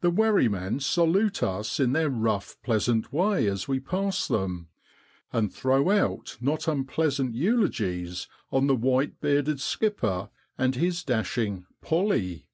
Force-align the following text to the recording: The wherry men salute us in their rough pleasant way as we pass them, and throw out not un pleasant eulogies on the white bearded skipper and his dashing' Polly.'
The 0.00 0.08
wherry 0.08 0.48
men 0.48 0.80
salute 0.80 1.42
us 1.42 1.78
in 1.78 1.92
their 1.92 2.08
rough 2.08 2.56
pleasant 2.62 3.12
way 3.12 3.46
as 3.46 3.68
we 3.68 3.78
pass 3.78 4.26
them, 4.26 4.68
and 5.34 5.52
throw 5.52 5.90
out 5.90 6.38
not 6.40 6.66
un 6.66 6.86
pleasant 6.86 7.34
eulogies 7.34 8.26
on 8.50 8.68
the 8.68 8.74
white 8.74 9.20
bearded 9.20 9.60
skipper 9.60 10.30
and 10.56 10.76
his 10.76 11.04
dashing' 11.04 11.66
Polly.' 11.82 12.46